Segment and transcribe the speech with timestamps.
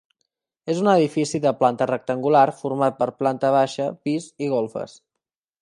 [0.73, 4.99] És un edifici de planta rectangular, format per planta baixa, pis i golfes.